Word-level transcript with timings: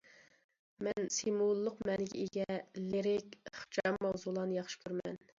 مەن 0.85 1.09
سىمۋوللۇق 1.15 1.83
مەنىگە 1.89 2.21
ئىگە، 2.23 2.47
لىرىك، 2.93 3.35
ئىخچام 3.51 3.99
ماۋزۇلارنى 4.07 4.57
ياخشى 4.57 4.81
كۆرىمەن. 4.87 5.21